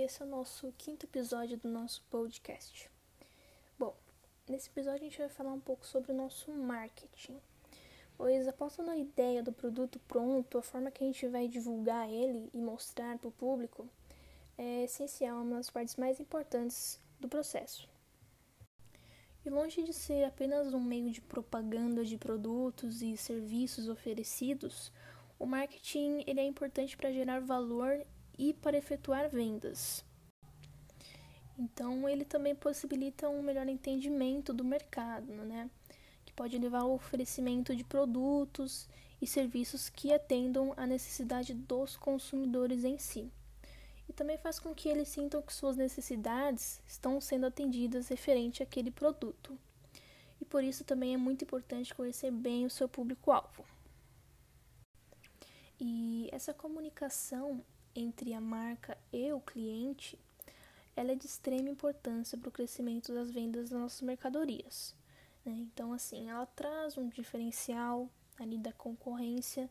esse 0.00 0.22
é 0.22 0.24
o 0.24 0.28
nosso 0.28 0.72
quinto 0.78 1.06
episódio 1.06 1.58
do 1.58 1.68
nosso 1.68 2.02
podcast. 2.08 2.88
Bom, 3.78 3.96
nesse 4.48 4.68
episódio 4.68 5.00
a 5.00 5.04
gente 5.04 5.18
vai 5.18 5.28
falar 5.28 5.52
um 5.52 5.60
pouco 5.60 5.84
sobre 5.84 6.12
o 6.12 6.14
nosso 6.14 6.52
marketing. 6.52 7.36
Pois 8.16 8.46
após 8.46 8.78
a 8.78 8.96
ideia 8.96 9.42
do 9.42 9.52
produto 9.52 9.98
pronto, 10.06 10.58
a 10.58 10.62
forma 10.62 10.90
que 10.90 11.02
a 11.02 11.06
gente 11.06 11.26
vai 11.26 11.48
divulgar 11.48 12.08
ele 12.08 12.48
e 12.54 12.58
mostrar 12.58 13.18
para 13.18 13.28
o 13.28 13.32
público 13.32 13.88
é 14.56 14.84
essencial, 14.84 15.42
uma 15.42 15.56
das 15.56 15.70
partes 15.70 15.96
mais 15.96 16.20
importantes 16.20 17.00
do 17.18 17.28
processo. 17.28 17.88
E 19.44 19.50
longe 19.50 19.82
de 19.82 19.92
ser 19.92 20.24
apenas 20.24 20.72
um 20.74 20.80
meio 20.80 21.10
de 21.10 21.20
propaganda 21.20 22.04
de 22.04 22.16
produtos 22.16 23.02
e 23.02 23.16
serviços 23.16 23.88
oferecidos, 23.88 24.92
o 25.38 25.46
marketing 25.46 26.22
ele 26.26 26.40
é 26.40 26.44
importante 26.44 26.96
para 26.96 27.12
gerar 27.12 27.40
valor 27.40 28.04
e 28.38 28.54
para 28.54 28.76
efetuar 28.78 29.28
vendas. 29.28 30.04
Então, 31.58 32.08
ele 32.08 32.24
também 32.24 32.54
possibilita 32.54 33.28
um 33.28 33.42
melhor 33.42 33.68
entendimento 33.68 34.52
do 34.52 34.64
mercado, 34.64 35.32
né? 35.32 35.68
que 36.24 36.32
pode 36.32 36.56
levar 36.56 36.80
ao 36.80 36.92
oferecimento 36.92 37.74
de 37.74 37.82
produtos 37.82 38.88
e 39.20 39.26
serviços 39.26 39.88
que 39.88 40.12
atendam 40.12 40.72
à 40.76 40.86
necessidade 40.86 41.52
dos 41.52 41.96
consumidores 41.96 42.84
em 42.84 42.96
si. 42.96 43.28
E 44.08 44.12
também 44.12 44.38
faz 44.38 44.60
com 44.60 44.74
que 44.74 44.88
eles 44.88 45.08
sintam 45.08 45.42
que 45.42 45.52
suas 45.52 45.76
necessidades 45.76 46.80
estão 46.86 47.20
sendo 47.20 47.46
atendidas 47.46 48.08
referente 48.08 48.62
àquele 48.62 48.90
produto. 48.90 49.58
E 50.40 50.44
por 50.44 50.62
isso 50.62 50.84
também 50.84 51.12
é 51.12 51.16
muito 51.16 51.44
importante 51.44 51.94
conhecer 51.94 52.30
bem 52.30 52.64
o 52.64 52.70
seu 52.70 52.88
público-alvo. 52.88 53.64
E 55.80 56.28
essa 56.32 56.54
comunicação 56.54 57.64
entre 57.98 58.32
a 58.32 58.40
marca 58.40 58.96
e 59.12 59.32
o 59.32 59.40
cliente, 59.40 60.18
ela 60.94 61.12
é 61.12 61.14
de 61.14 61.26
extrema 61.26 61.68
importância 61.68 62.38
para 62.38 62.48
o 62.48 62.52
crescimento 62.52 63.12
das 63.12 63.30
vendas 63.30 63.70
das 63.70 63.80
nossas 63.80 64.02
mercadorias. 64.02 64.94
Né? 65.44 65.52
Então, 65.58 65.92
assim, 65.92 66.28
ela 66.28 66.46
traz 66.46 66.96
um 66.96 67.08
diferencial 67.08 68.08
ali 68.38 68.58
da 68.58 68.72
concorrência 68.72 69.68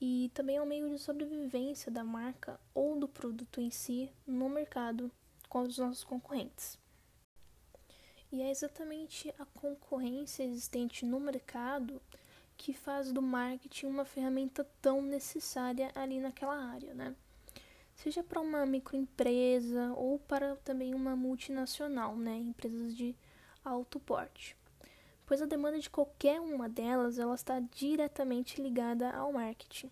e 0.00 0.30
também 0.34 0.56
é 0.56 0.62
um 0.62 0.66
meio 0.66 0.90
de 0.90 0.98
sobrevivência 0.98 1.90
da 1.90 2.04
marca 2.04 2.60
ou 2.74 2.98
do 2.98 3.08
produto 3.08 3.60
em 3.60 3.70
si 3.70 4.10
no 4.26 4.48
mercado 4.48 5.10
com 5.48 5.62
os 5.62 5.78
nossos 5.78 6.04
concorrentes. 6.04 6.78
E 8.32 8.42
é 8.42 8.50
exatamente 8.50 9.32
a 9.38 9.44
concorrência 9.44 10.42
existente 10.42 11.06
no 11.06 11.20
mercado 11.20 12.02
que 12.56 12.72
faz 12.72 13.12
do 13.12 13.22
marketing 13.22 13.86
uma 13.86 14.04
ferramenta 14.04 14.64
tão 14.80 15.02
necessária 15.02 15.90
ali 15.94 16.20
naquela 16.20 16.56
área, 16.56 16.94
né? 16.94 17.14
Seja 18.04 18.22
para 18.22 18.38
uma 18.38 18.66
microempresa 18.66 19.94
ou 19.94 20.18
para 20.18 20.56
também 20.56 20.94
uma 20.94 21.16
multinacional, 21.16 22.14
né, 22.14 22.36
empresas 22.36 22.94
de 22.94 23.16
alto 23.64 23.98
porte. 23.98 24.54
Pois 25.24 25.40
a 25.40 25.46
demanda 25.46 25.78
de 25.78 25.88
qualquer 25.88 26.38
uma 26.38 26.68
delas, 26.68 27.18
ela 27.18 27.34
está 27.34 27.58
diretamente 27.60 28.60
ligada 28.60 29.10
ao 29.10 29.32
marketing. 29.32 29.90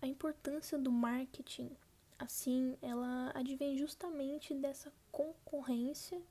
A 0.00 0.06
importância 0.06 0.78
do 0.78 0.90
marketing, 0.90 1.70
assim, 2.18 2.78
ela 2.80 3.30
advém 3.34 3.76
justamente 3.76 4.54
dessa 4.54 4.90
concorrência 5.12 6.22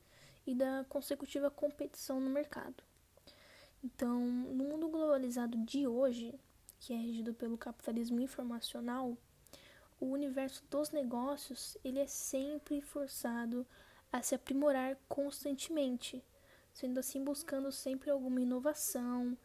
e 0.48 0.56
da 0.56 0.84
consecutiva 0.90 1.52
competição 1.52 2.20
no 2.20 2.32
mercado. 2.32 2.84
Então, 3.84 4.20
no 4.20 4.64
mundo 4.64 4.88
globalizado 4.88 5.56
de 5.66 5.86
hoje, 5.86 6.34
que 6.80 6.94
é 6.94 6.98
regido 6.98 7.32
pelo 7.32 7.60
capitalismo 7.60 8.20
informacional, 8.20 9.16
o 10.06 10.12
universo 10.12 10.64
dos 10.70 10.92
negócios 10.92 11.78
ele 11.84 12.00
é 12.00 12.08
sempre 12.08 12.82
forçado 12.82 13.66
a 14.12 14.22
se 14.22 14.36
aprimorar 14.36 14.98
constantemente, 15.10 16.24
sendo 16.74 17.00
assim 17.00 17.24
buscando 17.24 17.72
sempre 17.72 18.10
alguma 18.10 18.42
inovação 18.42 19.38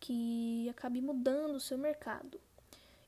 que 0.00 0.68
acabe 0.68 1.00
mudando 1.00 1.54
o 1.54 1.60
seu 1.60 1.78
mercado. 1.78 2.40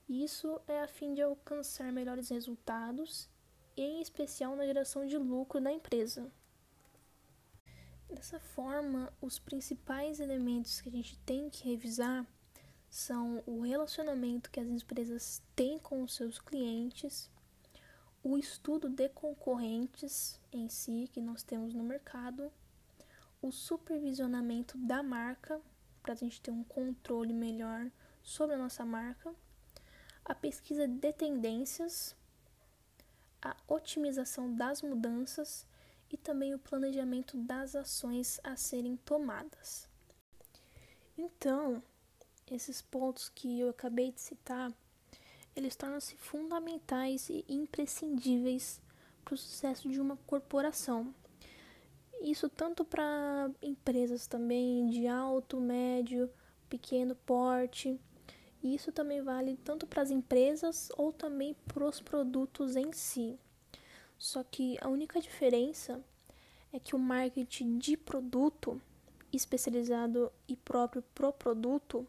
Isso 0.09 0.61
é 0.67 0.81
a 0.81 0.89
fim 0.89 1.15
de 1.15 1.23
alcançar 1.23 1.93
melhores 1.93 2.31
resultados, 2.31 3.29
em 3.77 4.01
especial 4.01 4.57
na 4.57 4.67
geração 4.67 5.07
de 5.07 5.17
lucro 5.17 5.61
da 5.61 5.73
empresa. 5.73 6.31
Dessa 8.09 8.41
forma, 8.41 9.13
os 9.21 9.39
principais 9.39 10.19
elementos 10.19 10.81
que 10.81 10.89
a 10.89 10.93
gente 10.93 11.17
tem 11.19 11.49
que 11.49 11.69
revisar 11.69 12.27
são 12.91 13.43
o 13.47 13.61
relacionamento 13.61 14.51
que 14.51 14.59
as 14.59 14.67
empresas 14.67 15.41
têm 15.55 15.79
com 15.79 16.03
os 16.03 16.15
seus 16.15 16.41
clientes, 16.41 17.31
o 18.23 18.37
estudo 18.37 18.89
de 18.89 19.09
concorrentes 19.09 20.39
em 20.53 20.69
si 20.69 21.09
que 21.13 21.21
nós 21.21 21.43
temos 21.45 21.73
no 21.73 21.85
mercado, 21.85 22.53
o 23.41 23.53
supervisionamento 23.53 24.77
da 24.77 25.03
marca, 25.03 25.61
para 26.03 26.13
a 26.13 26.17
gente 26.17 26.41
ter 26.41 26.51
um 26.51 26.65
controle 26.65 27.33
melhor 27.33 27.91
sobre 28.23 28.57
a 28.57 28.59
nossa 28.59 28.85
marca, 28.85 29.33
a 30.25 30.35
pesquisa 30.35 30.87
de 30.89 31.13
tendências, 31.13 32.17
a 33.41 33.57
otimização 33.69 34.55
das 34.55 34.83
mudanças 34.83 35.67
e 36.11 36.17
também 36.17 36.55
o 36.55 36.59
planejamento 36.59 37.37
das 37.37 37.75
ações 37.75 38.41
a 38.43 38.57
serem 38.57 38.97
tomadas. 38.97 39.89
Então, 41.17 41.83
esses 42.51 42.83
pontos 42.83 43.29
que 43.29 43.61
eu 43.61 43.71
acabei 43.71 44.13
de 44.13 44.21
citar, 44.21 44.73
eles 45.55 45.77
tornam-se 45.77 46.17
fundamentais 46.17 47.29
e 47.29 47.45
imprescindíveis 47.49 48.81
para 49.25 49.35
o 49.35 49.39
sucesso 49.39 49.89
de 49.89 50.01
uma 50.01 50.17
corporação. 50.27 51.15
Isso 52.21 52.49
tanto 52.49 52.85
para 52.85 53.51
empresas 53.63 54.27
também 54.27 54.89
de 54.91 55.07
alto, 55.07 55.59
médio, 55.61 56.31
pequeno 56.69 57.15
porte. 57.15 57.99
E 58.63 58.75
isso 58.75 58.93
também 58.93 59.23
vale 59.23 59.57
tanto 59.65 59.87
para 59.87 60.03
as 60.03 60.11
empresas 60.11 60.91
ou 60.97 61.13
também 61.13 61.57
para 61.67 61.87
os 61.87 62.01
produtos 62.01 62.77
em 62.77 62.93
si. 62.93 63.39
Só 64.19 64.45
que 64.45 64.77
a 64.83 64.89
única 64.89 65.19
diferença 65.19 66.05
é 66.73 66.79
que 66.79 66.95
o 66.95 66.99
marketing 66.99 67.79
de 67.79 67.97
produto 67.97 68.81
especializado 69.33 70.31
e 70.47 70.57
próprio 70.57 71.03
pro 71.15 71.33
produto 71.33 72.07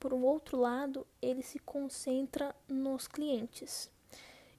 por 0.00 0.14
um 0.14 0.24
outro 0.24 0.58
lado, 0.58 1.06
ele 1.20 1.42
se 1.42 1.58
concentra 1.58 2.56
nos 2.66 3.06
clientes. 3.06 3.90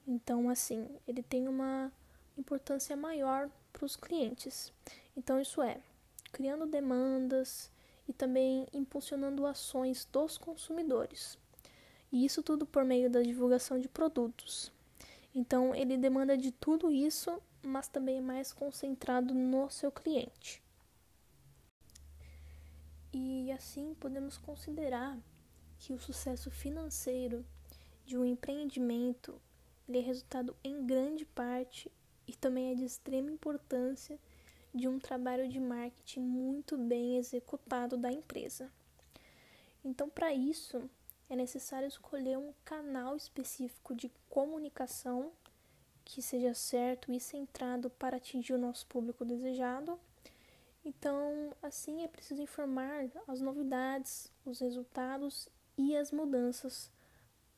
Então, 0.07 0.49
assim, 0.49 0.87
ele 1.07 1.23
tem 1.23 1.47
uma 1.47 1.91
importância 2.37 2.95
maior 2.95 3.49
para 3.73 3.83
os 3.83 3.95
clientes. 3.95 4.71
Então, 5.17 5.41
isso 5.41 5.61
é 5.61 5.81
criando 6.31 6.67
demandas 6.67 7.71
e 8.07 8.13
também 8.13 8.67
impulsionando 8.71 9.45
ações 9.47 10.07
dos 10.11 10.37
consumidores. 10.37 11.37
E 12.11 12.23
isso 12.23 12.43
tudo 12.43 12.65
por 12.65 12.85
meio 12.85 13.09
da 13.09 13.21
divulgação 13.21 13.79
de 13.79 13.89
produtos. 13.89 14.71
Então, 15.33 15.73
ele 15.73 15.97
demanda 15.97 16.37
de 16.37 16.51
tudo 16.51 16.91
isso, 16.91 17.41
mas 17.63 17.87
também 17.87 18.17
é 18.17 18.21
mais 18.21 18.53
concentrado 18.53 19.33
no 19.33 19.69
seu 19.71 19.91
cliente. 19.91 20.61
E 23.13 23.51
assim 23.51 23.93
podemos 23.99 24.37
considerar 24.37 25.17
que 25.81 25.91
o 25.91 25.99
sucesso 25.99 26.51
financeiro 26.51 27.43
de 28.05 28.15
um 28.15 28.23
empreendimento 28.23 29.41
é 29.89 29.97
resultado 29.99 30.55
em 30.63 30.85
grande 30.85 31.25
parte 31.25 31.91
e 32.27 32.35
também 32.35 32.71
é 32.71 32.75
de 32.75 32.85
extrema 32.85 33.31
importância 33.31 34.19
de 34.73 34.87
um 34.87 34.99
trabalho 34.99 35.49
de 35.49 35.59
marketing 35.59 36.19
muito 36.19 36.77
bem 36.77 37.17
executado 37.17 37.97
da 37.97 38.11
empresa. 38.11 38.71
Então, 39.83 40.07
para 40.07 40.31
isso, 40.31 40.87
é 41.27 41.35
necessário 41.35 41.87
escolher 41.87 42.37
um 42.37 42.53
canal 42.63 43.17
específico 43.17 43.95
de 43.95 44.09
comunicação 44.29 45.31
que 46.05 46.21
seja 46.21 46.53
certo 46.53 47.11
e 47.11 47.19
centrado 47.19 47.89
para 47.89 48.17
atingir 48.17 48.53
o 48.53 48.59
nosso 48.59 48.85
público 48.85 49.25
desejado. 49.25 49.99
Então, 50.85 51.55
assim 51.61 52.03
é 52.03 52.07
preciso 52.07 52.41
informar 52.41 53.09
as 53.27 53.41
novidades, 53.41 54.31
os 54.45 54.59
resultados 54.59 55.49
e 55.77 55.95
as 55.95 56.11
mudanças 56.11 56.91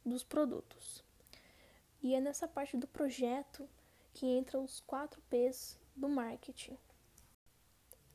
dos 0.05 0.23
produtos. 0.23 1.03
E 2.01 2.13
é 2.13 2.19
nessa 2.19 2.47
parte 2.47 2.75
do 2.77 2.87
projeto 2.87 3.67
que 4.13 4.25
entram 4.25 4.63
os 4.63 4.79
quatro 4.81 5.21
P's 5.29 5.79
do 5.95 6.09
marketing. 6.09 6.77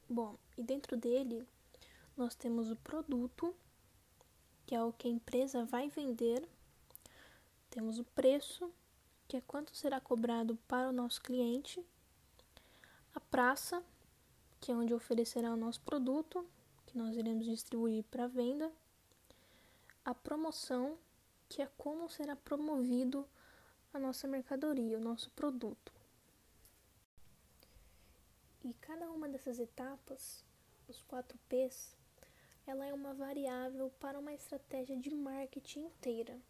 Bom, 0.08 0.38
e 0.56 0.62
dentro 0.62 0.96
dele 0.96 1.46
nós 2.16 2.34
temos 2.34 2.70
o 2.70 2.76
produto, 2.76 3.54
que 4.66 4.74
é 4.74 4.82
o 4.82 4.92
que 4.92 5.08
a 5.08 5.10
empresa 5.10 5.64
vai 5.64 5.88
vender, 5.88 6.46
temos 7.70 7.98
o 7.98 8.04
preço, 8.04 8.72
que 9.26 9.36
é 9.36 9.40
quanto 9.40 9.76
será 9.76 10.00
cobrado 10.00 10.56
para 10.66 10.88
o 10.88 10.92
nosso 10.92 11.20
cliente, 11.20 11.84
a 13.14 13.20
praça, 13.20 13.82
que 14.60 14.72
é 14.72 14.74
onde 14.74 14.94
oferecerá 14.94 15.52
o 15.52 15.56
nosso 15.56 15.80
produto, 15.82 16.44
que 16.86 16.96
nós 16.96 17.16
iremos 17.16 17.46
distribuir 17.46 18.04
para 18.04 18.26
venda, 18.26 18.72
a 20.08 20.14
promoção, 20.14 20.96
que 21.50 21.60
é 21.60 21.66
como 21.76 22.08
será 22.08 22.34
promovido 22.34 23.28
a 23.92 23.98
nossa 23.98 24.26
mercadoria, 24.26 24.96
o 24.96 25.02
nosso 25.02 25.30
produto. 25.32 25.92
E 28.64 28.72
cada 28.80 29.10
uma 29.10 29.28
dessas 29.28 29.58
etapas, 29.58 30.42
os 30.88 31.02
quatro 31.02 31.38
P's, 31.46 31.94
ela 32.66 32.86
é 32.86 32.94
uma 32.94 33.12
variável 33.12 33.90
para 34.00 34.18
uma 34.18 34.32
estratégia 34.32 34.96
de 34.96 35.10
marketing 35.10 35.80
inteira. 35.80 36.40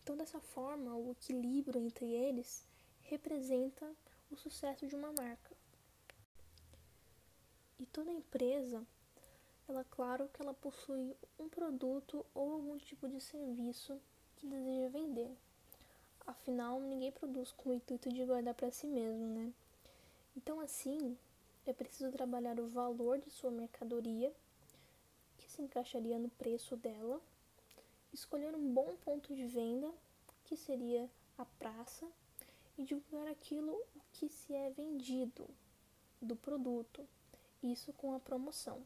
Então, 0.00 0.16
dessa 0.16 0.38
forma, 0.38 0.94
o 0.94 1.10
equilíbrio 1.10 1.80
entre 1.80 2.06
eles 2.06 2.64
representa 3.02 3.92
o 4.30 4.36
sucesso 4.36 4.86
de 4.86 4.94
uma 4.94 5.12
marca. 5.12 5.56
E 7.80 7.86
toda 7.86 8.12
empresa, 8.12 8.86
ela 9.70 9.84
claro 9.84 10.28
que 10.32 10.42
ela 10.42 10.54
possui 10.54 11.14
um 11.38 11.48
produto 11.48 12.24
ou 12.34 12.52
algum 12.52 12.78
tipo 12.78 13.08
de 13.08 13.20
serviço 13.20 14.00
que 14.36 14.46
deseja 14.46 14.88
vender. 14.88 15.30
Afinal, 16.26 16.80
ninguém 16.80 17.12
produz 17.12 17.52
com 17.52 17.70
o 17.70 17.74
intuito 17.74 18.08
de 18.10 18.24
guardar 18.24 18.54
para 18.54 18.70
si 18.70 18.86
mesmo, 18.86 19.26
né? 19.26 19.52
Então, 20.36 20.60
assim, 20.60 21.16
é 21.66 21.72
preciso 21.72 22.10
trabalhar 22.12 22.58
o 22.60 22.68
valor 22.68 23.18
de 23.18 23.30
sua 23.30 23.50
mercadoria 23.50 24.32
se 25.50 25.62
encaixaria 25.62 26.18
no 26.18 26.30
preço 26.30 26.76
dela, 26.76 27.20
escolher 28.12 28.54
um 28.54 28.72
bom 28.72 28.96
ponto 29.04 29.34
de 29.34 29.44
venda, 29.46 29.92
que 30.44 30.56
seria 30.56 31.08
a 31.36 31.44
praça, 31.44 32.06
e 32.78 32.84
divulgar 32.84 33.26
aquilo 33.26 33.78
que 34.12 34.28
se 34.28 34.54
é 34.54 34.70
vendido 34.70 35.46
do 36.20 36.34
produto, 36.34 37.06
isso 37.62 37.92
com 37.92 38.14
a 38.14 38.20
promoção. 38.20 38.80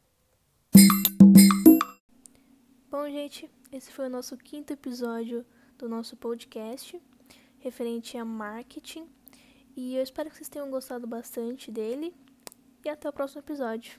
Bom, 2.96 3.10
gente, 3.10 3.50
esse 3.72 3.90
foi 3.90 4.06
o 4.06 4.08
nosso 4.08 4.36
quinto 4.36 4.72
episódio 4.72 5.44
do 5.76 5.88
nosso 5.88 6.16
podcast 6.16 7.02
referente 7.58 8.16
a 8.16 8.24
marketing. 8.24 9.08
E 9.76 9.96
eu 9.96 10.02
espero 10.04 10.30
que 10.30 10.36
vocês 10.36 10.48
tenham 10.48 10.70
gostado 10.70 11.04
bastante 11.04 11.72
dele. 11.72 12.14
E 12.84 12.88
até 12.88 13.08
o 13.08 13.12
próximo 13.12 13.40
episódio. 13.40 13.98